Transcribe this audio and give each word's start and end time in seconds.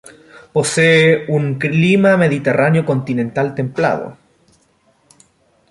Posee 0.55 1.07
un 1.37 1.43
clima 1.63 2.11
mediterráneo 2.23 2.83
continental 2.89 3.47
templado. 3.59 4.17